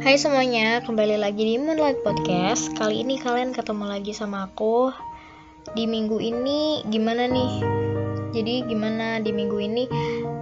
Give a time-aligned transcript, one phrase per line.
[0.00, 2.72] Hai semuanya, kembali lagi di Moonlight Podcast.
[2.72, 4.88] Kali ini kalian ketemu lagi sama aku.
[5.76, 7.60] Di minggu ini gimana nih?
[8.32, 9.84] Jadi gimana di minggu ini?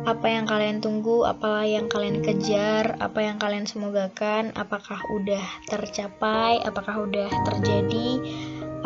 [0.06, 1.26] Apa yang kalian tunggu?
[1.26, 3.02] Apa yang kalian kejar?
[3.02, 4.54] Apa yang kalian semogakan?
[4.54, 6.62] Apakah udah tercapai?
[6.62, 8.22] Apakah udah terjadi?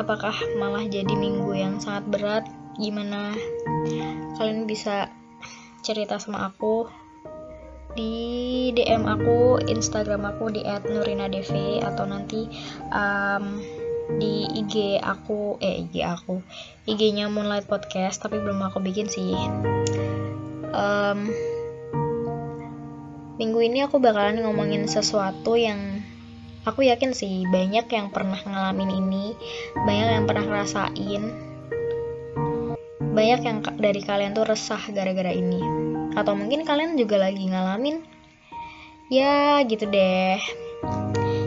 [0.00, 2.44] Apakah malah jadi minggu yang sangat berat?
[2.80, 3.36] Gimana?
[4.40, 5.12] Kalian bisa
[5.84, 7.01] cerita sama aku
[7.92, 11.52] di DM aku, Instagram aku di @nurinadv
[11.84, 12.48] atau nanti
[12.88, 13.60] um,
[14.16, 16.40] di IG aku, eh IG aku,
[16.88, 19.36] IG-nya Moonlight Podcast, tapi belum aku bikin sih.
[20.72, 21.28] Um,
[23.36, 26.00] minggu ini aku bakalan ngomongin sesuatu yang
[26.64, 29.36] aku yakin sih banyak yang pernah ngalamin ini,
[29.84, 31.22] banyak yang pernah ngerasain,
[33.12, 35.81] banyak yang dari kalian tuh resah gara-gara ini
[36.12, 38.04] atau mungkin kalian juga lagi ngalamin.
[39.12, 40.40] Ya gitu deh.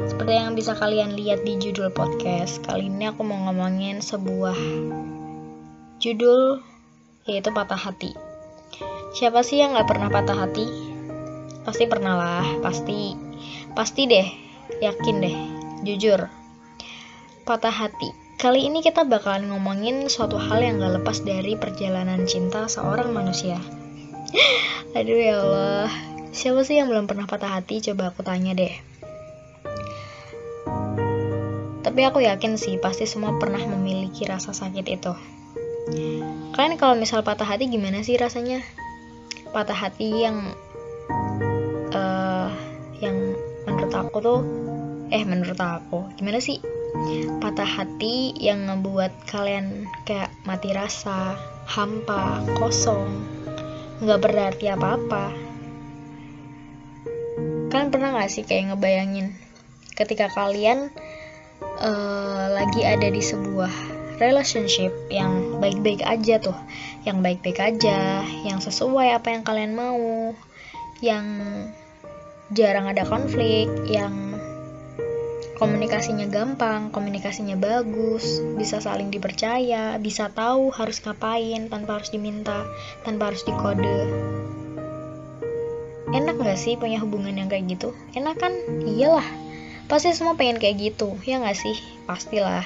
[0.06, 4.58] Seperti yang bisa kalian lihat di judul podcast kali ini aku mau ngomongin sebuah
[6.02, 6.62] judul
[7.26, 8.14] yaitu patah hati.
[9.18, 10.68] Siapa sih yang gak pernah patah hati?
[11.66, 13.18] Pasti pernah lah pasti.
[13.74, 14.28] Pasti deh
[14.82, 15.38] yakin deh
[15.86, 16.30] jujur.
[17.46, 18.10] Patah hati.
[18.36, 23.58] Kali ini kita bakalan ngomongin suatu hal yang gak lepas dari perjalanan cinta seorang manusia.
[24.98, 25.90] Aduh ya Allah,
[26.32, 27.84] siapa sih yang belum pernah patah hati?
[27.84, 28.74] Coba aku tanya deh.
[31.86, 35.14] Tapi aku yakin sih, pasti semua pernah memiliki rasa sakit itu.
[36.58, 38.66] Kalian kalau misal patah hati gimana sih rasanya?
[39.54, 40.56] Patah hati yang
[41.94, 42.50] uh,
[43.00, 43.38] yang
[43.70, 44.42] menurut aku tuh,
[45.14, 46.58] eh menurut aku gimana sih?
[47.40, 51.38] Patah hati yang ngebuat kalian kayak mati rasa,
[51.70, 53.35] hampa, kosong,
[54.04, 55.26] nggak berarti apa-apa.
[57.72, 59.36] Kalian pernah nggak sih kayak ngebayangin
[59.96, 60.92] ketika kalian
[61.80, 63.72] uh, lagi ada di sebuah
[64.20, 66.56] relationship yang baik-baik aja tuh,
[67.04, 70.32] yang baik-baik aja, yang sesuai apa yang kalian mau,
[71.04, 71.26] yang
[72.56, 74.25] jarang ada konflik, yang
[75.56, 82.68] komunikasinya gampang, komunikasinya bagus, bisa saling dipercaya, bisa tahu harus ngapain tanpa harus diminta,
[83.08, 84.00] tanpa harus dikode.
[86.12, 87.96] Enak gak sih punya hubungan yang kayak gitu?
[88.16, 88.54] Enak kan?
[88.84, 89.26] Iyalah.
[89.88, 91.76] Pasti semua pengen kayak gitu, ya gak sih?
[92.08, 92.64] Pastilah.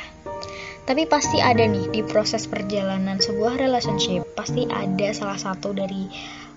[0.90, 6.10] Tapi pasti ada nih di proses perjalanan sebuah relationship, pasti ada salah satu dari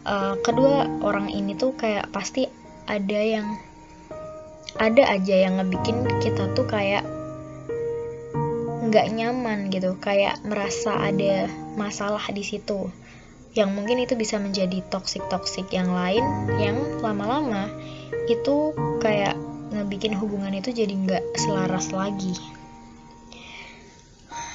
[0.09, 2.49] uh, kedua orang ini tuh kayak pasti
[2.89, 3.61] ada yang
[4.81, 7.05] ada aja yang ngebikin kita tuh kayak
[8.93, 11.49] nggak nyaman gitu kayak merasa ada
[11.81, 12.93] masalah di situ.
[13.53, 16.25] Yang mungkin itu bisa menjadi toxic toxic yang lain
[16.57, 17.69] yang lama-lama
[18.29, 19.37] itu kayak
[19.73, 22.37] ngebikin hubungan itu jadi nggak selaras lagi.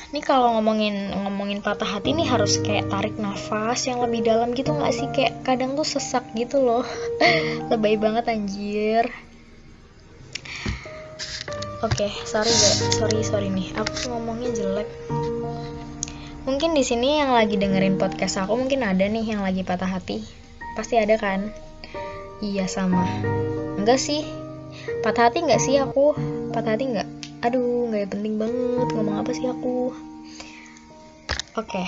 [0.08, 4.72] Ini kalau ngomongin ngomongin patah hati nih harus kayak tarik nafas yang lebih dalam gitu
[4.72, 5.08] nggak sih?
[5.12, 6.88] Kayak kadang tuh sesak gitu loh.
[7.74, 9.12] Lebay banget anjir
[11.86, 12.50] Oke, okay, sorry
[12.98, 14.90] sorry sorry nih, aku ngomongnya jelek.
[16.50, 20.26] Mungkin di sini yang lagi dengerin podcast aku mungkin ada nih yang lagi patah hati.
[20.74, 21.54] Pasti ada kan?
[22.42, 23.06] Iya sama.
[23.78, 24.26] Enggak sih.
[25.06, 26.18] Patah hati enggak sih aku?
[26.50, 27.10] Patah hati enggak?
[27.46, 29.94] Aduh, nggak penting banget ngomong apa sih aku.
[31.54, 31.88] Oke, okay,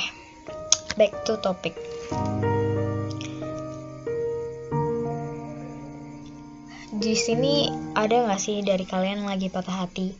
[1.02, 1.74] back to topic.
[7.00, 10.12] Di sini ada nggak sih dari kalian lagi patah hati?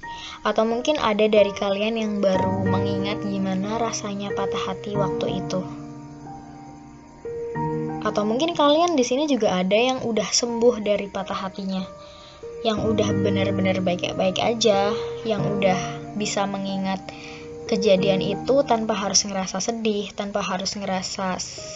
[0.48, 5.60] Atau mungkin ada dari kalian yang baru mengingat gimana rasanya patah hati waktu itu?
[8.00, 11.84] Atau mungkin kalian di sini juga ada yang udah sembuh dari patah hatinya,
[12.64, 14.96] yang udah benar-benar baik-baik aja,
[15.28, 15.78] yang udah
[16.16, 17.04] bisa mengingat
[17.68, 21.28] kejadian itu tanpa harus ngerasa sedih, tanpa harus ngerasa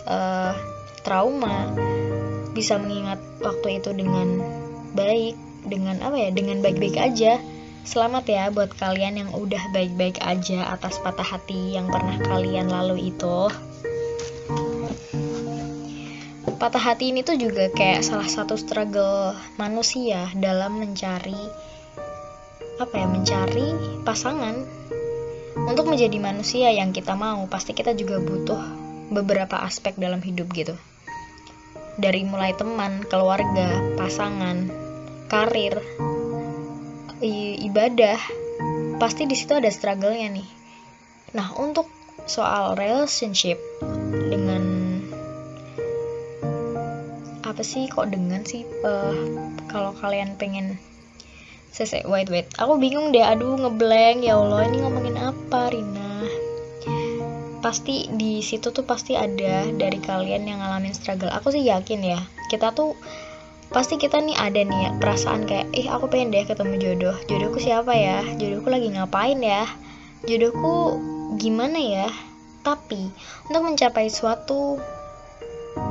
[0.08, 0.56] uh,
[1.04, 1.76] trauma,
[2.56, 4.63] bisa mengingat waktu itu dengan
[4.94, 5.36] baik
[5.68, 7.40] dengan apa ya dengan baik-baik aja.
[7.84, 13.12] Selamat ya buat kalian yang udah baik-baik aja atas patah hati yang pernah kalian lalu
[13.12, 13.52] itu.
[16.64, 21.36] Patah hati ini tuh juga kayak salah satu struggle manusia dalam mencari
[22.80, 23.68] apa ya mencari
[24.08, 24.64] pasangan.
[25.54, 28.64] Untuk menjadi manusia yang kita mau pasti kita juga butuh
[29.12, 30.80] beberapa aspek dalam hidup gitu.
[32.00, 34.83] Dari mulai teman, keluarga, pasangan,
[35.34, 35.82] karir,
[37.66, 38.22] ibadah,
[39.02, 40.50] pasti di situ ada struggle-nya nih.
[41.34, 41.90] Nah, untuk
[42.30, 43.58] soal relationship
[44.30, 44.62] dengan
[47.42, 49.18] apa sih kok dengan sih uh,
[49.74, 50.78] kalau kalian pengen
[51.74, 56.22] Sese, wait wait, aku bingung deh, aduh ngeblank ya Allah, ini ngomongin apa Rina?
[57.66, 61.34] Pasti di situ tuh pasti ada dari kalian yang ngalamin struggle.
[61.34, 62.22] Aku sih yakin ya,
[62.54, 62.94] kita tuh
[63.74, 67.18] pasti kita nih ada nih ya, perasaan kayak, ih aku pengen deh ketemu jodoh.
[67.26, 68.22] Jodohku siapa ya?
[68.38, 69.66] Jodohku lagi ngapain ya?
[70.30, 71.02] Jodohku
[71.42, 72.08] gimana ya?
[72.62, 73.10] Tapi
[73.50, 74.78] untuk mencapai suatu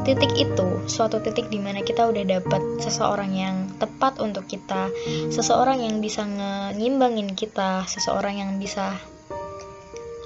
[0.07, 4.91] titik itu suatu titik di mana kita udah dapet seseorang yang tepat untuk kita
[5.31, 6.23] seseorang yang bisa
[6.79, 8.95] ngimbangin kita seseorang yang bisa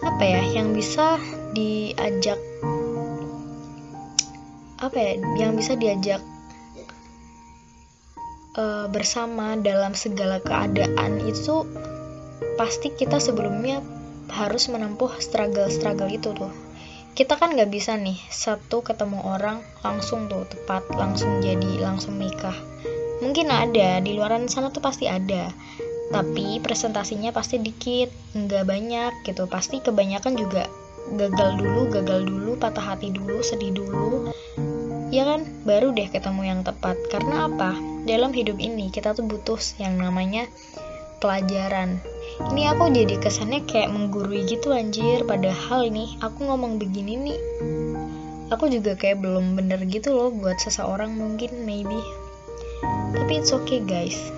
[0.05, 1.17] apa ya yang bisa
[1.57, 2.37] diajak
[4.77, 6.21] apa ya yang bisa diajak
[8.57, 11.69] uh, bersama dalam segala keadaan itu
[12.57, 13.85] pasti kita sebelumnya
[14.33, 16.53] harus menempuh struggle-struggle itu tuh.
[17.17, 22.57] Kita kan nggak bisa nih satu ketemu orang langsung tuh tepat langsung jadi langsung nikah.
[23.25, 25.49] Mungkin ada di luaran sana tuh pasti ada.
[26.13, 29.49] Tapi presentasinya pasti dikit nggak banyak gitu.
[29.49, 30.69] Pasti kebanyakan juga
[31.17, 34.29] gagal dulu gagal dulu patah hati dulu sedih dulu.
[35.09, 35.49] Ya kan?
[35.65, 37.01] Baru deh ketemu yang tepat.
[37.09, 40.47] Karena apa dalam hidup ini kita tuh butuh yang namanya
[41.19, 41.99] pelajaran.
[42.55, 45.27] Ini aku jadi kesannya kayak menggurui gitu anjir.
[45.27, 47.41] Padahal nih aku ngomong begini nih
[48.47, 51.99] aku juga kayak belum bener gitu loh buat seseorang mungkin maybe.
[53.13, 54.31] Tapi it's okay guys.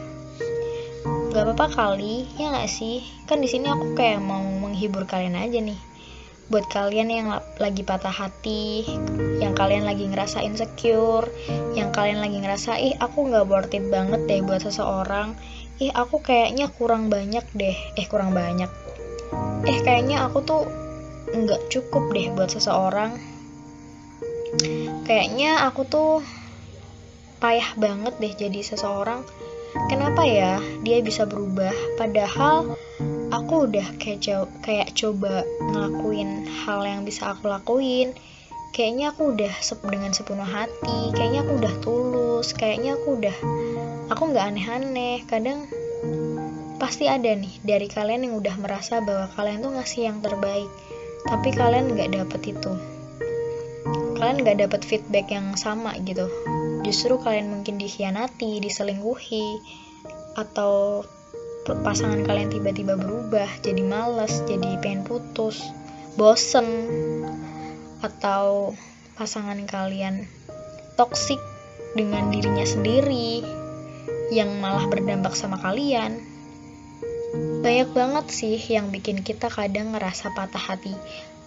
[1.28, 3.04] Gak apa-apa kali ya gak sih?
[3.28, 5.76] Kan di sini aku kayak mau menghibur kalian aja nih
[6.48, 7.28] buat kalian yang
[7.60, 8.88] lagi patah hati
[9.36, 11.28] yang kalian lagi ngerasa insecure
[11.76, 15.36] yang kalian lagi ngerasa ih aku nggak worth it banget deh buat seseorang.
[15.78, 17.76] Ih aku kayaknya kurang banyak deh.
[17.94, 18.66] Eh kurang banyak.
[19.68, 20.66] Eh kayaknya aku tuh
[21.30, 23.14] nggak cukup deh buat seseorang.
[25.04, 26.24] Kayaknya aku tuh
[27.38, 29.22] payah banget deh jadi seseorang.
[29.86, 30.58] Kenapa ya?
[30.82, 31.70] Dia bisa berubah.
[32.00, 32.74] Padahal
[33.38, 38.12] aku udah kayak co kayak coba ngelakuin hal yang bisa aku lakuin.
[38.74, 39.54] Kayaknya aku udah
[39.88, 41.14] dengan sepenuh hati.
[41.16, 42.52] Kayaknya aku udah tulus.
[42.52, 43.36] Kayaknya aku udah
[44.10, 45.24] aku nggak aneh-aneh.
[45.24, 45.70] Kadang
[46.78, 50.70] pasti ada nih dari kalian yang udah merasa bahwa kalian tuh ngasih yang terbaik
[51.26, 52.72] tapi kalian nggak dapet itu.
[54.18, 56.30] Kalian nggak dapet feedback yang sama gitu.
[56.86, 59.60] Justru kalian mungkin dikhianati diselingkuhi
[60.38, 61.02] atau
[61.66, 65.62] pasangan kalian tiba-tiba berubah jadi males jadi pengen putus
[66.18, 66.66] bosen
[68.02, 68.74] atau
[69.18, 70.26] pasangan kalian
[70.98, 71.38] toksik
[71.94, 73.42] dengan dirinya sendiri
[74.34, 76.20] yang malah berdampak sama kalian.
[77.62, 80.94] Banyak banget sih yang bikin kita kadang ngerasa patah hati.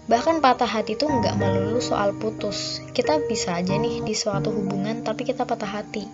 [0.10, 2.82] Bahkan patah hati tuh nggak melulu soal putus.
[2.92, 6.08] Kita bisa aja nih di suatu hubungan tapi kita patah hati.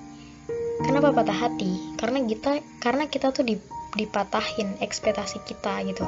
[0.84, 1.98] Kenapa patah hati?
[1.98, 3.48] Karena kita karena kita tuh
[3.96, 6.04] dipatahin ekspektasi kita gitu.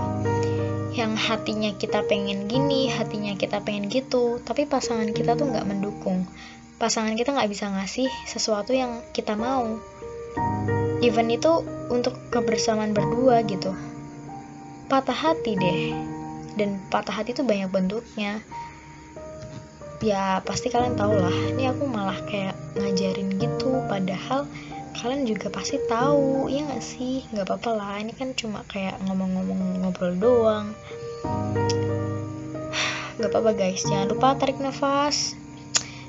[0.91, 6.27] Yang hatinya kita pengen gini, hatinya kita pengen gitu, tapi pasangan kita tuh nggak mendukung.
[6.79, 9.79] Pasangan kita nggak bisa ngasih sesuatu yang kita mau.
[10.99, 13.71] Event itu untuk kebersamaan berdua gitu.
[14.91, 15.95] Patah hati deh.
[16.59, 18.43] Dan patah hati itu banyak bentuknya.
[19.99, 21.31] Ya pasti kalian tau lah.
[21.31, 24.47] Ini aku malah kayak ngajarin gitu padahal
[24.97, 27.27] kalian juga pasti tahu ya nggak sih?
[27.29, 30.73] Nggak apa-apa lah ini kan cuma kayak ngomong-ngomong ngobrol doang.
[33.19, 33.83] Nggak apa-apa guys.
[33.83, 35.35] Jangan lupa tarik nafas.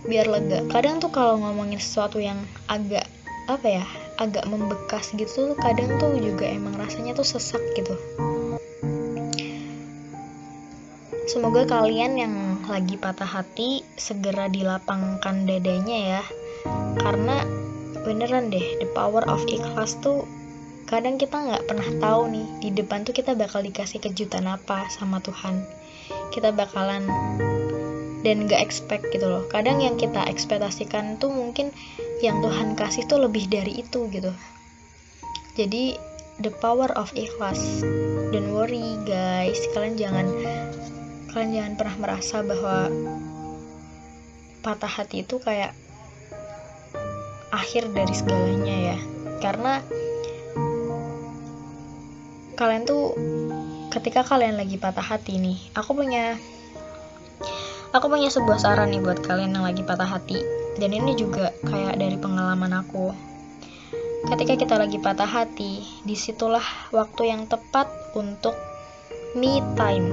[0.07, 0.65] Biar lega.
[0.71, 3.05] Kadang tuh kalau ngomongin sesuatu yang agak
[3.51, 3.87] apa ya
[4.21, 7.99] agak membekas gitu kadang tuh juga emang rasanya tuh sesak gitu.
[11.31, 12.35] Semoga kalian yang
[12.67, 16.23] lagi patah hati segera dilapangkan dadanya ya.
[16.99, 17.47] Karena
[18.03, 20.25] beneran deh the power of ikhlas tuh
[20.91, 25.23] kadang kita nggak pernah tahu nih di depan tuh kita bakal dikasih kejutan apa sama
[25.23, 25.63] Tuhan.
[26.35, 27.07] Kita bakalan
[28.27, 29.47] dan gak expect gitu loh.
[29.49, 31.71] Kadang yang kita ekspektasikan tuh mungkin
[32.21, 34.35] yang Tuhan kasih tuh lebih dari itu gitu.
[35.55, 35.95] Jadi
[36.43, 37.87] the power of ikhlas.
[38.35, 39.63] Don't worry guys.
[39.73, 40.27] Kalian jangan
[41.31, 42.91] kalian jangan pernah merasa bahwa
[44.61, 45.73] patah hati itu kayak
[47.51, 48.99] akhir dari segalanya ya
[49.43, 49.83] karena
[52.55, 53.15] kalian tuh
[53.91, 56.39] ketika kalian lagi patah hati nih aku punya
[57.91, 60.39] Aku punya sebuah saran nih buat kalian yang lagi patah hati.
[60.79, 63.11] Dan ini juga kayak dari pengalaman aku.
[64.31, 66.63] Ketika kita lagi patah hati, di situlah
[66.95, 68.55] waktu yang tepat untuk
[69.35, 70.07] me time.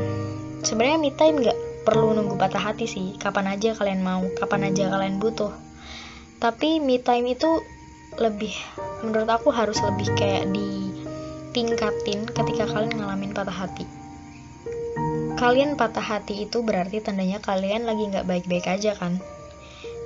[0.65, 3.13] Sebenarnya me time gak perlu nunggu patah hati sih.
[3.21, 5.53] Kapan aja kalian mau, kapan aja kalian butuh.
[6.37, 7.65] Tapi me time itu
[8.21, 8.53] lebih,
[9.01, 10.93] menurut aku harus lebih kayak di
[11.49, 13.89] tingkatin ketika kalian ngalamin patah hati.
[15.37, 19.17] Kalian patah hati itu berarti tandanya kalian lagi nggak baik-baik aja kan?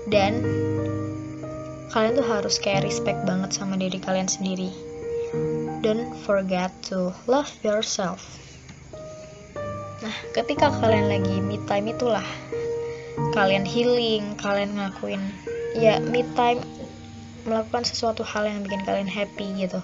[0.07, 0.39] Dan
[1.91, 4.71] kalian tuh harus kayak respect banget sama diri kalian sendiri.
[5.83, 8.23] Don't forget to love yourself.
[9.99, 12.23] Nah ketika kalian lagi me time itulah
[13.35, 15.19] kalian healing kalian ngakuin
[15.75, 16.59] ya me time
[17.47, 19.79] melakukan sesuatu hal yang bikin kalian happy gitu.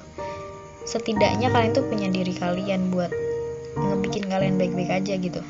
[0.87, 3.11] Setidaknya kalian tuh punya diri kalian buat
[3.77, 5.41] ngebikin kalian baik-baik aja gitu.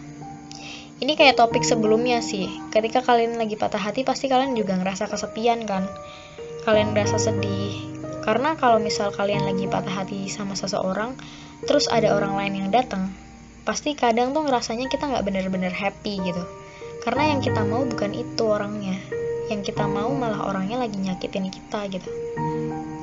[0.97, 2.49] Ini kayak topik sebelumnya sih.
[2.73, 5.85] Ketika kalian lagi patah hati pasti kalian juga ngerasa kesepian kan?
[6.65, 7.77] Kalian ngerasa sedih.
[8.25, 11.15] Karena kalau misal kalian lagi patah hati sama seseorang
[11.69, 13.09] terus ada orang lain yang datang
[13.65, 16.43] pasti kadang tuh ngerasanya kita nggak bener-bener happy gitu.
[17.03, 18.95] Karena yang kita mau bukan itu orangnya
[19.47, 22.09] yang kita mau malah orangnya lagi nyakitin kita gitu.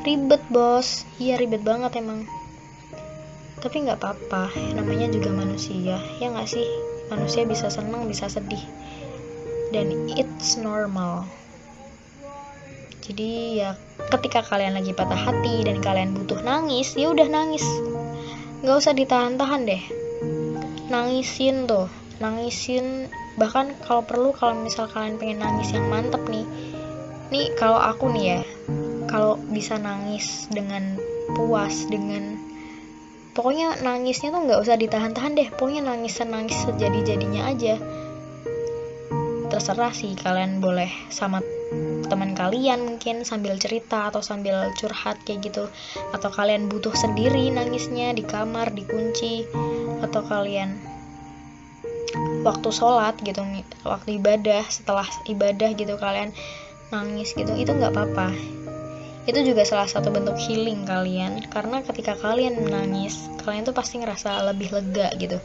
[0.05, 1.09] Ribet bos.
[1.17, 2.29] Iya ribet banget emang.
[3.65, 4.53] Tapi nggak apa-apa.
[4.77, 5.97] Namanya juga manusia.
[6.21, 6.69] Ya nggak sih?
[7.09, 8.61] Manusia bisa senang bisa sedih.
[9.73, 11.25] Dan it's normal.
[13.05, 13.77] Jadi ya
[14.13, 17.65] ketika kalian lagi patah hati dan kalian butuh nangis ya udah nangis.
[18.61, 19.83] Nggak usah ditahan-tahan deh.
[20.93, 21.89] Nangisin tuh.
[22.21, 26.47] Nangisin bahkan kalau perlu kalau misal kalian pengen nangis yang mantep nih
[27.35, 28.41] nih kalau aku nih ya
[29.11, 30.99] kalau bisa nangis dengan
[31.35, 32.39] puas dengan
[33.35, 37.77] pokoknya nangisnya tuh nggak usah ditahan-tahan deh pokoknya nangis nangis sejadi jadinya aja.
[39.51, 41.43] Terserah sih kalian boleh sama
[42.07, 45.71] teman kalian mungkin sambil cerita atau sambil curhat kayak gitu.
[46.15, 49.47] Atau kalian butuh sendiri nangisnya di kamar dikunci
[50.03, 50.94] atau kalian
[52.45, 53.41] waktu sholat gitu
[53.89, 56.31] waktu ibadah setelah ibadah gitu kalian
[56.93, 58.31] nangis gitu itu nggak apa-apa.
[59.25, 64.45] Itu juga salah satu bentuk healing kalian karena ketika kalian menangis kalian tuh pasti ngerasa
[64.53, 65.41] lebih lega gitu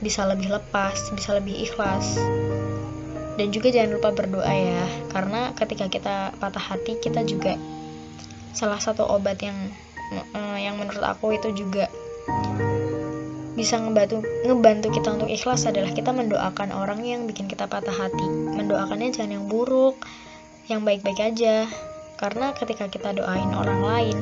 [0.00, 2.16] bisa lebih lepas bisa lebih ikhlas.
[3.38, 7.54] Dan juga jangan lupa berdoa ya karena ketika kita patah hati kita juga
[8.56, 9.54] salah satu obat yang
[10.34, 11.86] uh, yang menurut aku itu juga
[13.58, 18.26] bisa ngebantu ngebantu kita untuk ikhlas adalah kita mendoakan orang yang bikin kita patah hati.
[18.54, 19.98] Mendoakannya jangan yang buruk
[20.70, 21.66] yang baik-baik aja.
[22.14, 24.18] Karena ketika kita doain orang lain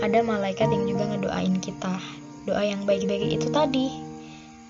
[0.00, 2.00] ada malaikat yang juga ngedoain kita.
[2.48, 3.92] Doa yang baik-baik itu tadi.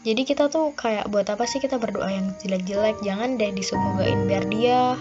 [0.02, 2.99] Jadi kita tuh kayak buat apa sih kita berdoa yang jelek-jelek?
[3.06, 4.99] Jangan deh disemogain biar dia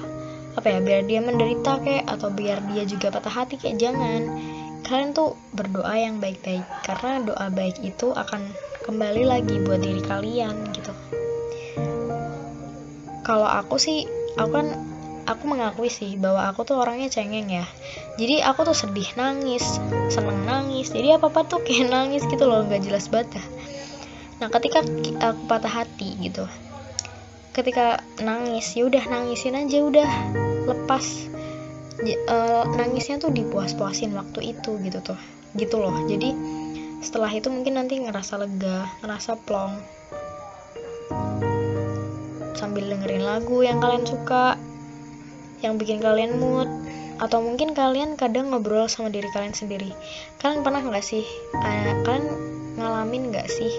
[0.54, 4.30] apa ya biar dia menderita kayak atau biar dia juga patah hati kayak jangan
[4.84, 8.52] kalian tuh berdoa yang baik-baik karena doa baik itu akan
[8.84, 10.94] kembali lagi buat diri kalian gitu.
[13.24, 14.04] Kalau aku sih
[14.36, 14.68] aku kan
[15.24, 17.66] aku mengakui sih bahwa aku tuh orangnya cengeng ya.
[18.20, 19.64] Jadi aku tuh sedih nangis
[20.12, 20.92] seneng nangis.
[20.92, 23.40] Jadi apa apa tuh kayak nangis gitu loh nggak jelas banget
[24.44, 24.84] nah ketika
[25.24, 26.44] aku patah hati gitu
[27.56, 30.10] ketika nangis ya udah nangisin aja udah
[30.68, 31.32] lepas
[32.30, 35.20] uh, nangisnya tuh dipuas-puasin waktu itu gitu tuh.
[35.54, 35.94] Gitu loh.
[36.10, 36.34] Jadi
[37.04, 39.74] setelah itu mungkin nanti ngerasa lega ngerasa plong.
[42.58, 44.58] Sambil dengerin lagu yang kalian suka
[45.62, 46.70] yang bikin kalian mood.
[47.22, 49.94] Atau mungkin kalian kadang ngobrol sama diri kalian sendiri.
[50.42, 51.24] Kalian pernah nggak sih
[51.56, 52.26] uh, kalian
[52.74, 53.70] ngalamin nggak sih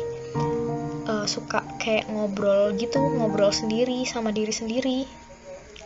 [1.11, 4.99] uh, suka kayak ngobrol gitu ngobrol sendiri sama diri sendiri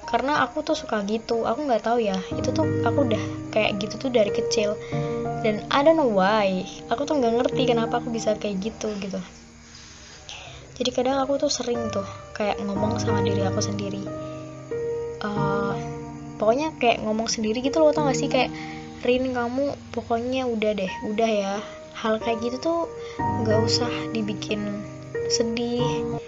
[0.08, 3.22] karena aku tuh suka gitu aku nggak tahu ya itu tuh aku udah
[3.52, 4.74] kayak gitu tuh dari kecil.
[5.44, 9.20] Dan I don't know why aku tuh nggak ngerti kenapa aku bisa kayak gitu gitu.
[10.78, 14.02] Jadi kadang aku tuh sering tuh kayak ngomong sama diri aku sendiri.
[15.18, 15.74] Uh,
[16.38, 18.30] pokoknya kayak ngomong sendiri gitu loh tau gak sih?
[18.30, 18.54] Kayak
[18.98, 21.54] Rin kamu pokoknya udah deh udah ya.
[21.98, 22.80] Hal kayak gitu tuh
[23.42, 24.86] nggak usah dibikin
[25.34, 26.18] sedih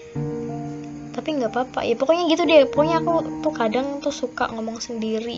[1.21, 1.85] tapi nggak apa-apa.
[1.85, 2.65] Ya pokoknya gitu deh.
[2.65, 5.37] Pokoknya aku tuh kadang tuh suka ngomong sendiri.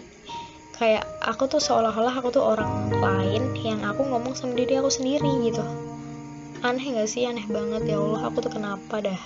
[0.78, 5.50] Kayak aku tuh seolah-olah aku tuh orang lain yang aku ngomong sama diri aku sendiri
[5.50, 5.66] gitu.
[6.62, 7.26] Aneh gak sih?
[7.26, 7.90] Aneh banget.
[7.90, 9.18] Ya Allah aku tuh kenapa dah?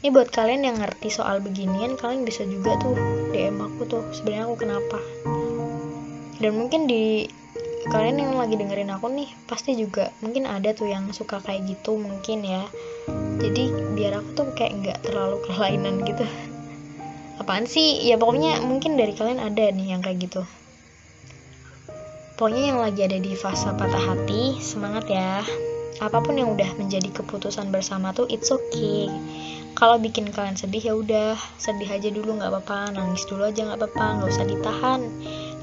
[0.00, 2.96] Ini buat kalian yang ngerti soal beginian kalian bisa juga tuh
[3.32, 4.98] DM aku tuh sebenarnya aku kenapa.
[6.40, 7.28] Dan mungkin di
[7.88, 12.00] kalian yang lagi dengerin aku nih pasti juga mungkin ada tuh yang suka kayak gitu
[12.00, 12.64] mungkin ya
[13.44, 16.24] jadi biar aku tuh kayak nggak terlalu kelainan gitu.
[17.36, 18.00] Apaan sih?
[18.06, 20.42] Ya pokoknya mungkin dari kalian ada nih yang kayak gitu.
[22.34, 25.44] Pokoknya yang lagi ada di fase patah hati semangat ya.
[26.02, 29.06] Apa pun yang udah menjadi keputusan bersama tuh it's okay.
[29.74, 31.36] Kalau bikin kalian sedih ya udah.
[31.60, 32.96] Sedih aja dulu nggak apa-apa.
[32.96, 34.06] Nangis dulu aja nggak apa-apa.
[34.18, 35.00] Nggak usah ditahan.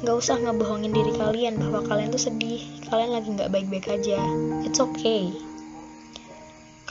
[0.05, 2.61] Nggak usah ngebohongin diri kalian bahwa kalian tuh sedih.
[2.87, 4.19] Kalian lagi nggak baik-baik aja.
[4.63, 5.50] It's okay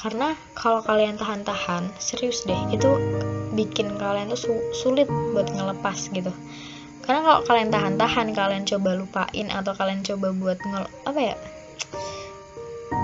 [0.00, 2.88] karena kalau kalian tahan-tahan serius deh itu
[3.52, 5.04] bikin kalian tuh su sulit
[5.36, 6.32] buat ngelepas gitu.
[7.04, 11.36] Karena kalau kalian tahan-tahan kalian coba lupain atau kalian coba buat ngel apa ya?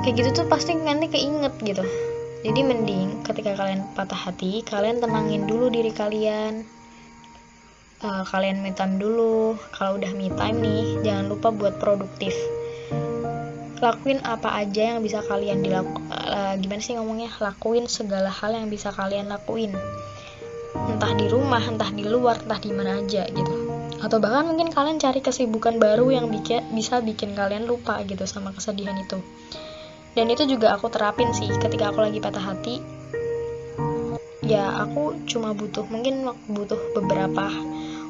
[0.05, 1.85] Kayak gitu tuh pasti nanti keinget gitu.
[2.41, 6.65] Jadi mending ketika kalian patah hati kalian tenangin dulu diri kalian.
[8.01, 9.61] Uh, kalian me time dulu.
[9.77, 12.33] Kalau udah me time nih jangan lupa buat produktif
[13.77, 17.29] lakuin apa aja yang bisa kalian dilakukan uh, gimana sih ngomongnya?
[17.41, 19.77] Lakuin segala hal yang bisa kalian lakuin.
[20.77, 23.55] Entah di rumah entah di luar entah di mana aja gitu.
[24.01, 28.53] Atau bahkan mungkin kalian cari kesibukan baru yang bikin, bisa bikin kalian lupa gitu sama
[28.53, 29.21] kesedihan itu.
[30.17, 32.81] Dan itu juga aku terapin sih ketika aku lagi patah hati.
[34.45, 37.51] Ya aku cuma butuh mungkin butuh beberapa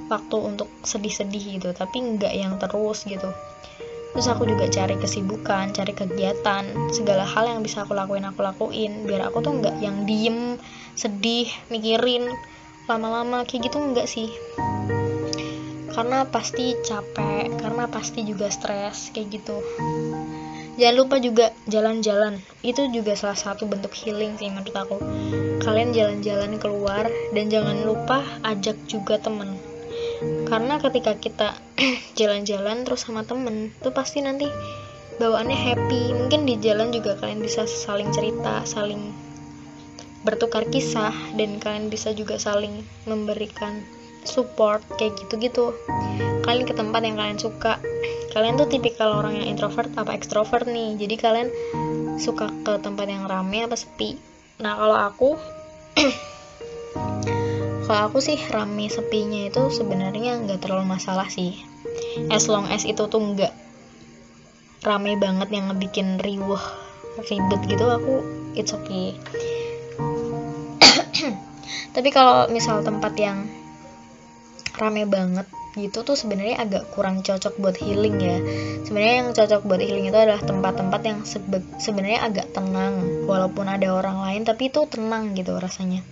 [0.06, 1.74] waktu untuk sedih-sedih gitu.
[1.74, 3.30] Tapi nggak yang terus gitu
[4.16, 9.04] terus aku juga cari kesibukan cari kegiatan segala hal yang bisa aku lakuin aku lakuin.
[9.04, 10.56] Biar aku tuh nggak yang diem
[10.96, 12.24] sedih mikirin
[12.88, 14.32] lama-lama kayak gitu nggak sih.
[15.92, 19.60] Karena pasti capek karena pasti juga stres kayak gitu.
[20.80, 22.40] Jangan lupa juga jalan-jalan.
[22.64, 24.96] Itu juga salah satu bentuk healing sih menurut aku.
[25.60, 27.04] Kalian jalan-jalan keluar
[27.36, 29.60] dan jangan lupa ajak juga temen
[30.46, 31.48] karena ketika kita
[32.18, 34.48] jalan-jalan terus sama temen tuh pasti nanti
[35.20, 36.12] bawaannya happy.
[36.16, 39.12] Mungkin di jalan juga kalian bisa saling cerita saling
[40.26, 43.86] bertukar kisah dan kalian bisa juga saling memberikan
[44.26, 45.70] support kayak gitu-gitu.
[46.42, 47.78] Kalian ke tempat yang kalian suka.
[48.36, 51.00] Kalian tuh tipikal orang yang introvert apa ekstrovert nih.
[51.00, 51.48] Jadi kalian
[52.20, 54.20] suka ke tempat yang rame apa sepi.
[54.60, 55.28] Nah kalau aku
[57.86, 61.54] kalau aku sih rame sepinya itu sebenarnya nggak terlalu masalah sih.
[62.34, 63.54] As long as itu tuh nggak
[64.82, 66.58] rame banget yang ngebikin riuh
[67.30, 68.26] ribet gitu aku
[68.58, 69.14] it's okay.
[71.94, 73.46] Tapi kalau misal tempat yang
[74.82, 75.46] rame banget
[75.78, 78.42] gitu tuh sebenarnya agak kurang cocok buat healing ya.
[78.82, 83.94] Sebenarnya yang cocok buat healing itu adalah tempat-tempat yang sebe sebenarnya agak tenang walaupun ada
[83.94, 86.02] orang lain tapi itu tenang gitu rasanya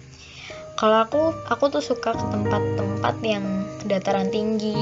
[0.75, 3.45] kalau aku aku tuh suka ke tempat-tempat yang
[3.87, 4.75] dataran tinggi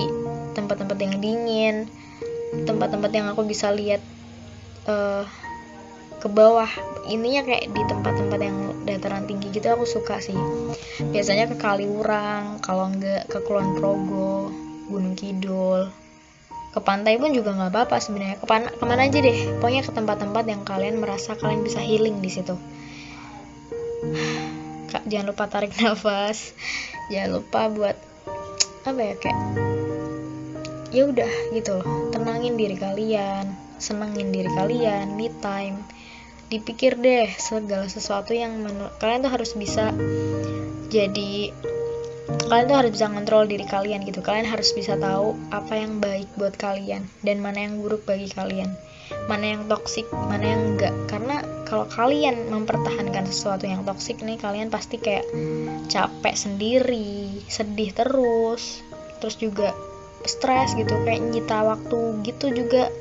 [0.56, 1.88] tempat-tempat yang dingin
[2.64, 4.04] tempat-tempat yang aku bisa lihat
[4.84, 5.24] uh,
[6.22, 6.68] ke bawah.
[7.10, 10.36] Ininya kayak di tempat-tempat yang dataran tinggi gitu aku suka sih.
[11.10, 14.54] Biasanya ke Kaliurang kalau enggak ke Kulon Progo
[14.86, 15.90] Gunung Kidul.
[16.72, 18.38] Ke pantai pun juga nggak apa-apa sebenarnya.
[18.38, 19.38] Ke ke mana aja deh.
[19.58, 22.54] Pokoknya ke tempat-tempat yang kalian merasa kalian bisa healing di situ
[25.12, 26.56] jangan lupa tarik nafas.
[27.12, 27.96] Jangan lupa buat
[28.88, 29.38] apa ya kayak
[30.88, 31.86] ya udah gitu loh.
[32.08, 35.84] Tenangin diri kalian senengin diri kalian me time.
[36.48, 38.64] Dipikir deh segala sesuatu yang
[39.00, 39.92] kalian tuh harus bisa
[40.88, 41.52] jadi
[42.48, 44.24] kalian tuh harus bisa ngontrol diri kalian gitu.
[44.24, 48.72] Kalian harus bisa tahu apa yang baik buat kalian dan mana yang buruk bagi kalian
[49.30, 50.94] mana yang toksik mana yang enggak.
[51.08, 55.24] Karena kalau kalian mempertahankan sesuatu yang toksik nih kalian pasti kayak
[55.88, 58.84] capek sendiri sedih terus
[59.24, 59.72] terus juga
[60.28, 62.92] stres gitu kayak nyita waktu gitu juga.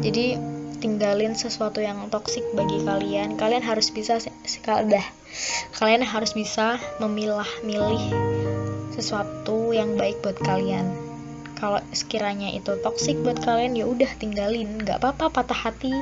[0.00, 0.38] Jadi
[0.80, 3.36] tinggalin sesuatu yang toksik bagi kalian.
[3.36, 4.16] Kalian harus bisa
[4.64, 5.06] dah.
[5.76, 8.00] Kalian harus bisa memilah milih
[8.96, 11.09] sesuatu yang baik buat kalian
[11.60, 14.80] kalau sekiranya itu toksik buat kalian ya udah tinggalin.
[14.80, 15.92] Nggak apa-apa patah hati.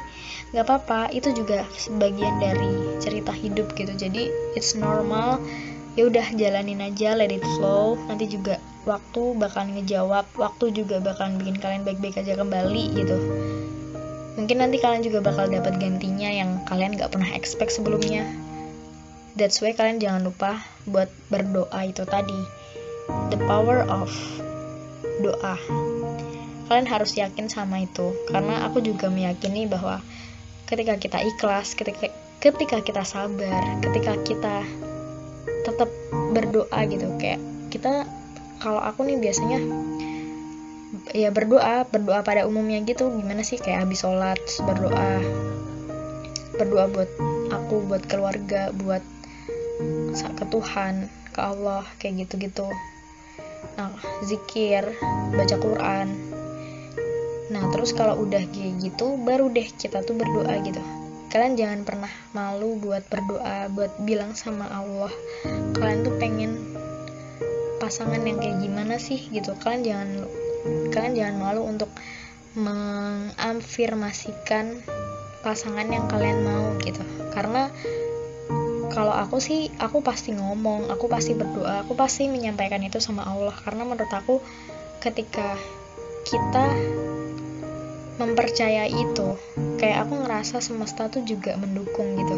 [0.54, 1.10] Nggak apa-apa.
[1.10, 3.90] Itu juga sebagian dari cerita hidup gitu.
[3.98, 5.42] Jadi it's normal.
[5.98, 7.18] Ya udah jalanin aja.
[7.18, 7.98] Let it flow.
[8.06, 10.30] Nanti juga waktu bakalan ngejawab.
[10.38, 13.18] Waktu juga bakalan bikin kalian baik-baik aja kembali gitu.
[14.38, 18.22] Mungkin nanti kalian juga bakal dapat gantinya yang kalian gak pernah expect sebelumnya.
[19.34, 22.38] That's why kalian jangan lupa buat berdoa itu tadi.
[23.34, 24.14] The power of
[25.20, 25.57] doa.
[26.68, 30.04] Kalian harus yakin sama itu karena aku juga meyakini bahwa
[30.68, 32.12] ketika kita ikhlas ketika
[32.44, 34.57] ketika kita sabar ketika kita
[35.64, 35.88] tetap
[36.37, 37.40] berdoa gitu kayak
[37.72, 38.04] kita
[38.61, 39.64] kalau aku nih biasanya
[41.16, 45.24] ya berdoa berdoa pada umumnya gitu gimana sih kayak habis sholat berdoa
[46.61, 47.11] berdoa buat
[47.48, 49.00] aku buat keluarga buat
[50.37, 52.68] ke Tuhan ke Allah kayak gitu-gitu
[53.78, 53.94] nah
[54.26, 54.98] zikir
[55.34, 56.08] baca Quran.
[57.48, 60.82] Nah terus kalau udah kayak gitu baru deh kita tuh berdoa gitu.
[61.28, 65.12] Kalian jangan pernah malu buat berdoa buat bilang sama Allah.
[65.76, 66.56] Kalian tuh pengen
[67.78, 69.54] pasangan yang kayak gimana sih gitu.
[69.60, 70.08] Kalian jangan
[70.92, 71.88] kalian jangan malu untuk
[72.58, 74.82] mengafirmasikan
[75.44, 76.98] pasangan yang kalian mau gitu.
[77.30, 77.70] Karena
[78.88, 83.55] kalau aku sih aku pasti ngomong aku pasti berdoa aku pasti menyampaikan itu sama Allah.
[83.64, 84.40] Karena menurut aku
[84.98, 85.57] ketika
[86.24, 86.66] kita
[88.18, 89.38] mempercayai itu
[89.79, 92.37] kayak aku ngerasa semesta tuh juga mendukung gitu.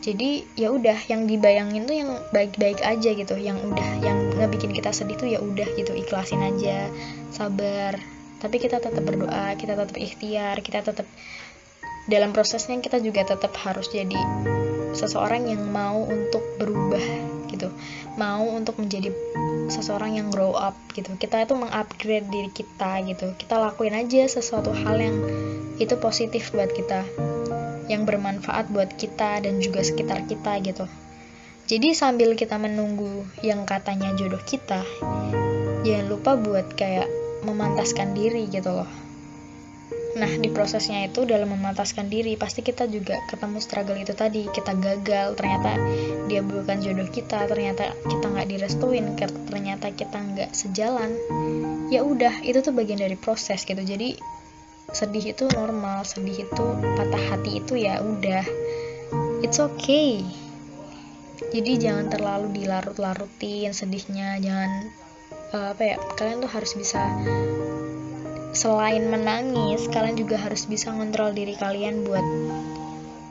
[0.00, 3.36] Jadi ya udah yang dibayangin tuh yang baik-baik aja gitu.
[3.36, 6.88] Yang udah yang ngebikin kita sedih tuh ya udah gitu ikhlasin aja
[7.30, 8.00] sabar.
[8.40, 11.04] Tapi kita tetap berdoa kita tetap ikhtiar kita tetap
[12.08, 14.18] dalam prosesnya kita juga tetap harus jadi
[14.96, 17.02] seseorang yang mau untuk berubah
[17.50, 17.68] gitu.
[18.18, 19.10] Mau untuk menjadi
[19.70, 21.14] seseorang yang grow up gitu.
[21.18, 23.34] Kita itu mengupgrade diri kita gitu.
[23.38, 25.16] Kita lakuin aja sesuatu hal yang
[25.80, 27.06] itu positif buat kita
[27.90, 30.86] yang bermanfaat buat kita dan juga sekitar kita gitu.
[31.66, 34.82] Jadi sambil kita menunggu yang katanya jodoh kita
[35.80, 37.08] jangan lupa buat kayak
[37.40, 38.90] memantaskan diri gitu loh
[40.10, 44.50] Nah, di prosesnya itu dalam memantaskan diri, pasti kita juga ketemu struggle itu tadi.
[44.50, 45.78] Kita gagal, ternyata
[46.26, 49.14] dia bukan jodoh kita, ternyata kita nggak direstuin,
[49.46, 51.14] ternyata kita nggak sejalan.
[51.94, 53.78] Ya udah, itu tuh bagian dari proses gitu.
[53.78, 54.18] Jadi
[54.90, 56.64] sedih itu normal, sedih itu
[56.98, 58.42] patah hati itu ya udah.
[59.46, 60.26] It's okay.
[61.54, 64.70] Jadi jangan terlalu dilarut-larutin sedihnya, jangan
[65.54, 65.96] uh, apa ya?
[66.18, 67.00] Kalian tuh harus bisa
[68.50, 72.26] selain menangis kalian juga harus bisa ngontrol diri kalian buat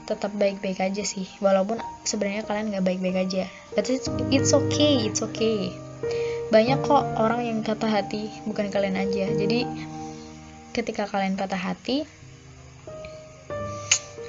[0.08, 1.30] tetap baik-baik aja sih.
[1.44, 1.78] Walaupun
[2.08, 3.46] sebenarnya kalian nggak baik-baik aja.
[3.76, 5.76] But it's, it's okay it's okay.
[6.50, 9.30] Banyak kok orang yang kata hati bukan kalian aja.
[9.30, 9.70] Jadi
[10.74, 12.10] ketika kalian patah hati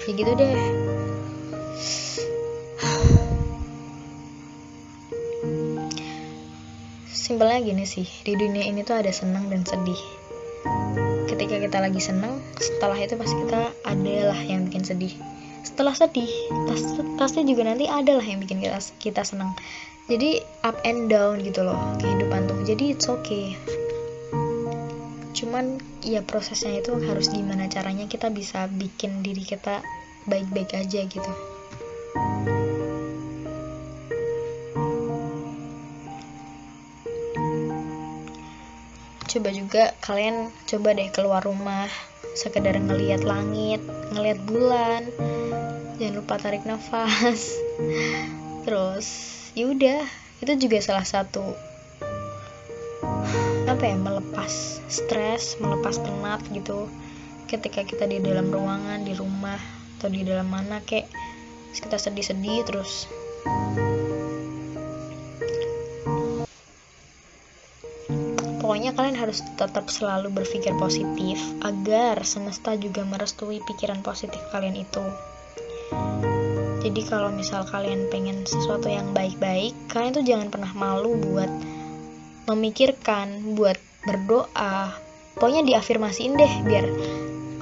[0.05, 0.53] ya gitu deh.
[7.15, 10.20] Simpelnya gini sih di dunia ini tuh ada senang dan sedih
[11.27, 15.15] ketika kita lagi seneng setelah itu pasti kita adalah yang bikin sedih.
[15.61, 16.31] Setelah sedih
[17.21, 19.53] pasti juga nanti adalah yang bikin kita kita senang
[20.11, 22.61] jadi up and down gitu loh kehidupan tuh.
[22.67, 23.55] Jadi it's okay.
[25.37, 29.85] Cuman ya prosesnya itu harus gimana caranya kita bisa bikin diri kita
[30.29, 31.33] baik-baik aja gitu
[39.31, 41.87] coba juga kalian coba deh keluar rumah
[42.35, 43.79] sekedar ngelihat langit
[44.11, 45.07] ngelihat bulan.
[46.03, 47.55] Jangan lupa tarik nafas.
[48.67, 49.07] Terus
[49.55, 50.03] yaudah
[50.43, 51.55] itu juga salah satu
[53.71, 56.91] apa ya melepas stres melepas penat gitu.
[57.47, 59.59] Ketika kita di dalam ruangan di rumah
[59.99, 61.07] atau di dalam mana kayak
[61.71, 63.07] kita sedih-sedih terus
[68.71, 75.03] Pokoknya kalian harus tetap selalu berpikir positif agar semesta juga merestui pikiran positif kalian itu.
[76.79, 81.51] Jadi kalau misal kalian pengen sesuatu yang baik-baik, kalian tuh jangan pernah malu buat
[82.47, 83.75] memikirkan, buat
[84.07, 84.95] berdoa.
[85.35, 86.87] Pokoknya diafirmasiin deh biar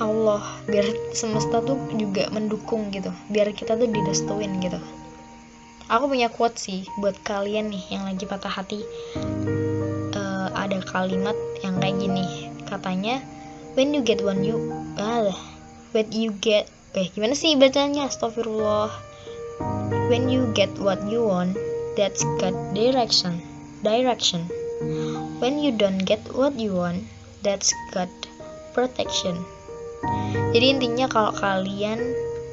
[0.04, 4.76] Allah, biar semesta tuh juga mendukung gitu, biar kita tuh direstuin gitu.
[5.88, 8.84] Aku punya quote sih buat kalian nih yang lagi patah hati
[10.68, 12.52] ada kalimat yang kayak gini.
[12.68, 13.24] Katanya
[13.74, 14.60] when you get one you
[15.00, 15.32] ah
[15.96, 18.12] when you get eh gimana sih bacanya?
[18.12, 18.92] Astagfirullah.
[20.12, 21.56] When you get what you want
[21.96, 23.40] that's God direction.
[23.80, 24.44] Direction.
[25.40, 27.08] When you don't get what you want
[27.40, 28.12] that's God
[28.76, 29.40] protection.
[30.52, 31.98] Jadi intinya kalau kalian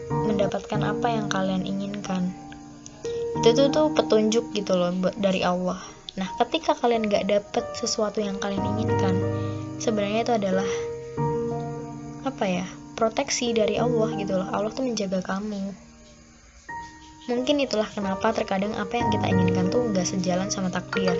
[0.09, 2.33] mendapatkan apa yang kalian inginkan
[3.45, 4.89] itu tuh tuh petunjuk gitu loh
[5.21, 5.77] dari Allah
[6.15, 9.15] Nah, ketika kalian gak dapet sesuatu yang kalian inginkan,
[9.83, 10.69] sebenarnya itu adalah
[12.23, 12.65] apa ya?
[12.95, 14.47] Proteksi dari Allah gitu loh.
[14.55, 15.75] Allah tuh menjaga kamu.
[17.27, 21.19] Mungkin itulah kenapa terkadang apa yang kita inginkan tuh gak sejalan sama takdir.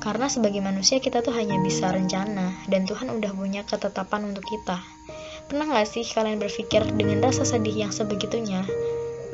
[0.00, 4.80] Karena sebagai manusia kita tuh hanya bisa rencana dan Tuhan udah punya ketetapan untuk kita.
[5.52, 8.64] Pernah gak sih kalian berpikir dengan rasa sedih yang sebegitunya,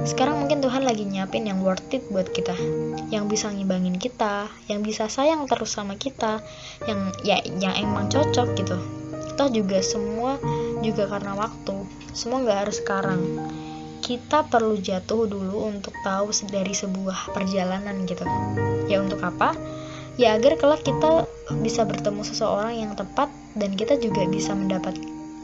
[0.09, 2.57] sekarang mungkin Tuhan lagi nyiapin yang worth it buat kita.
[3.13, 6.41] Yang bisa ngibangin kita yang bisa sayang terus sama kita
[6.89, 8.77] yang ya yang emang cocok gitu.
[9.37, 10.41] Toh juga semua
[10.81, 11.85] juga karena waktu.
[12.17, 13.21] Semua nggak harus sekarang.
[14.01, 18.25] Kita perlu jatuh dulu untuk tahu dari sebuah perjalanan gitu.
[18.89, 19.53] Ya untuk apa?
[20.17, 21.29] Ya agar kelak kita
[21.61, 24.97] bisa bertemu seseorang yang tepat dan kita juga bisa mendapat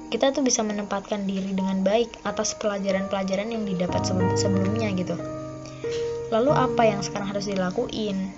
[0.06, 4.06] kita tuh bisa menempatkan diri dengan baik atas pelajaran-pelajaran yang didapat
[4.38, 5.18] sebelumnya gitu.
[6.30, 8.30] Lalu apa yang sekarang harus dilakuin?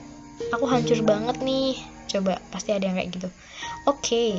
[0.57, 1.77] Aku hancur banget nih.
[2.09, 3.29] Coba pasti ada yang kayak gitu.
[3.85, 4.31] Oke okay,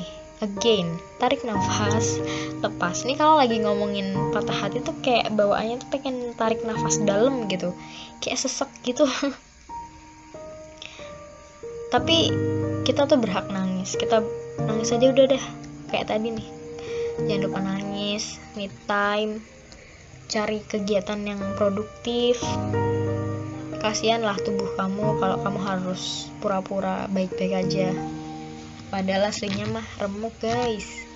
[0.41, 2.17] again tarik nafas
[2.65, 3.05] lepas.
[3.05, 7.77] Nih kalau lagi ngomongin patah hati tuh kayak bawaannya tuh pengen tarik nafas dalam gitu.
[8.25, 9.05] Kayak sesek gitu.
[11.93, 12.33] Tapi
[12.89, 13.93] kita tuh berhak nangis.
[13.93, 14.25] Kita
[14.65, 15.43] nangis aja udah deh
[15.89, 16.58] kayak tadi nih
[17.27, 19.43] jangan lupa nangis me time
[20.29, 22.37] cari kegiatan yang produktif.
[23.79, 27.89] Kasihanlah tubuh kamu kalau kamu harus pura-pura baik-baik aja.
[28.93, 31.09] Padahal aslinya mah remuk guys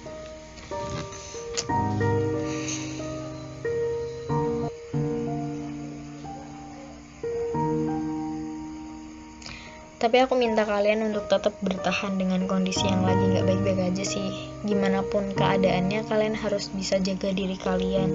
[10.03, 14.51] tapi aku minta kalian untuk tetap bertahan dengan kondisi yang lagi nggak baik-baik aja sih.
[14.67, 18.11] Gimana pun keadaannya kalian harus bisa jaga diri kalian.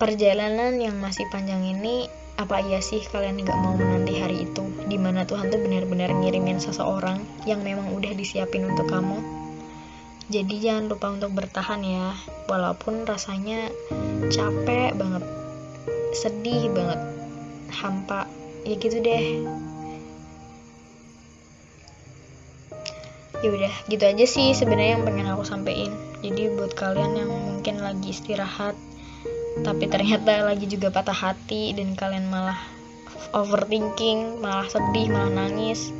[0.00, 2.08] Perjalanan yang masih panjang ini
[2.40, 4.64] apa iya sih kalian nggak mau menanti hari itu?
[4.88, 9.20] Di mana Tuhan tuh benar-benar ngirimin seseorang yang memang udah disiapin untuk kamu?
[10.32, 12.16] Jadi jangan lupa untuk bertahan ya
[12.48, 13.68] walaupun rasanya
[14.32, 15.28] capek banget
[16.16, 17.00] sedih banget
[17.68, 18.24] hampa.
[18.64, 19.44] Ya gitu deh
[23.42, 25.90] ya udah gitu aja sih sebenarnya yang pengen aku sampein.
[26.22, 28.78] Jadi buat kalian yang mungkin lagi istirahat
[29.60, 32.56] tapi ternyata lagi juga patah hati dan kalian malah
[33.36, 35.92] overthinking malah sedih malah nangis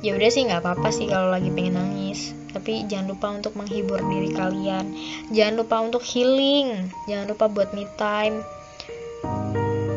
[0.00, 2.32] ya udah sih nggak apa-apa sih kalau lagi pengen nangis.
[2.50, 4.84] Tapi jangan lupa untuk menghibur diri kalian.
[5.30, 6.90] Jangan lupa untuk healing.
[7.06, 8.42] Jangan lupa buat me time.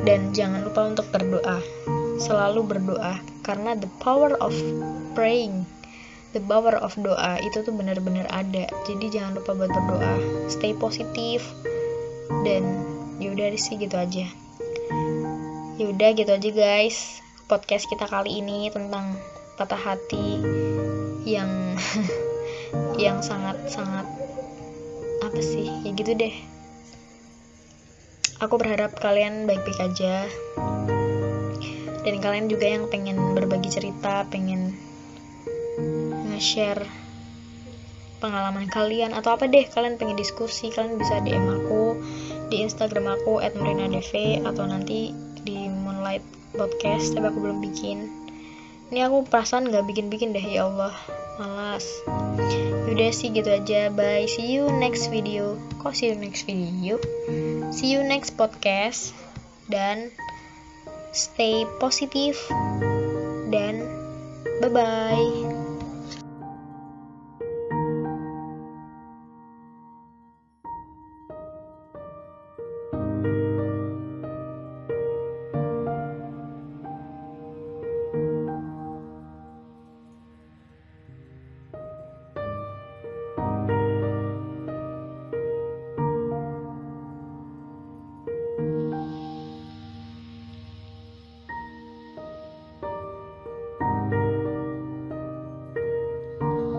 [0.06, 1.58] Dan jangan lupa untuk berdoa.
[2.22, 3.17] Selalu berdoa.
[3.41, 4.54] Karena the power of
[5.17, 5.65] praying
[6.34, 8.65] the power of doa itu tuh benar-benar ada.
[8.89, 10.17] Jadi jangan lupa buat berdoa.
[10.50, 11.46] Stay positif
[12.41, 12.82] dan
[13.22, 14.26] yaudah sih gitu aja.
[15.78, 19.13] Yaudah gitu aja guys podcast kita kali ini tentang
[19.62, 20.41] patah hati
[21.28, 21.78] yang
[23.04, 24.10] yang sangat sangat
[25.22, 25.69] apa sih?
[25.86, 26.34] Ya gitu deh.
[28.41, 30.28] Aku berharap kalian baik-baik aja.
[32.04, 34.76] Dan kalian juga yang pengen berbagi cerita pengen
[36.32, 36.84] nge-share
[38.24, 42.00] pengalaman kalian atau apa deh kalian pengen diskusi kalian bisa DM aku
[42.48, 44.14] di Instagram aku @marinadv
[44.48, 45.12] atau nanti
[45.44, 46.24] di Moonlight
[46.56, 48.08] Podcast tapi aku belum bikin.
[48.94, 50.94] Ini aku perasaan nggak bikin-bikin deh ya Allah.
[51.42, 51.82] Malas.
[52.86, 53.90] Yaudah sih gitu aja.
[53.90, 54.30] Bye.
[54.30, 55.58] See you next video.
[55.82, 57.02] Kok see you next video?
[57.74, 59.18] See you next podcast.
[59.66, 60.14] Dan
[61.14, 62.38] stay positif
[63.54, 63.86] dan
[64.62, 65.42] bye bye